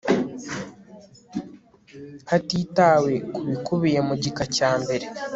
[2.29, 5.05] Hatitawe ku bikubiye mu gika cya mbere